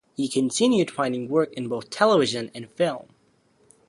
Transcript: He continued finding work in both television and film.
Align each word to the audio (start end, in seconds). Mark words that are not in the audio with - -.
He 0.15 0.27
continued 0.27 0.89
finding 0.89 1.27
work 1.29 1.53
in 1.53 1.67
both 1.67 1.91
television 1.91 2.49
and 2.55 2.71
film. 2.71 3.09